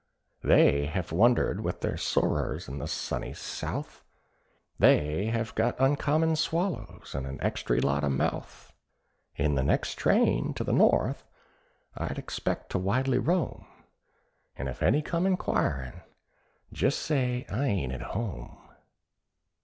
"They 0.43 0.87
hev 0.87 1.11
wandered 1.11 1.61
with 1.61 1.81
their 1.81 1.95
sorrers 1.95 2.67
into 2.67 2.79
the 2.79 2.87
sunny 2.87 3.33
South, 3.35 4.03
They 4.79 5.25
hev 5.27 5.53
got 5.53 5.79
uncommon 5.79 6.37
swallows 6.37 7.13
and 7.13 7.27
an 7.27 7.39
extry 7.43 7.79
lot 7.79 8.03
of 8.03 8.11
mouth. 8.11 8.73
In 9.35 9.53
the 9.53 9.61
next 9.61 9.99
train 9.99 10.55
to 10.55 10.63
the 10.63 10.73
North'ard 10.73 11.17
I 11.95 12.07
expect 12.07 12.71
to 12.71 12.79
widely 12.79 13.19
roam, 13.19 13.67
And 14.55 14.67
if 14.67 14.81
any 14.81 15.03
come 15.03 15.27
inquirin', 15.27 16.01
jist 16.73 16.97
say 17.03 17.45
I 17.47 17.67
ain't 17.67 17.93
at 17.93 18.01
home." 18.01 18.57